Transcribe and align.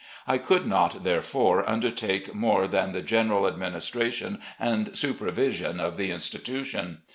I 0.25 0.39
could 0.39 0.65
not, 0.65 1.03
therefore, 1.03 1.63
undertake 1.69 2.33
more 2.33 2.67
than 2.67 2.91
the 2.91 3.03
general 3.03 3.45
administration 3.45 4.41
and 4.59 4.97
supervision 4.97 5.79
of 5.79 5.95
the 5.95 6.09
institution. 6.09 7.03